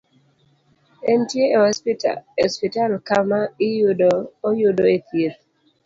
Entie 1.13 1.45
e 1.55 1.57
osiptal 2.45 2.91
ka 3.07 3.17
ma 3.29 3.41
oyudo 4.47 4.83
e 4.95 4.97
thieth 5.07 5.41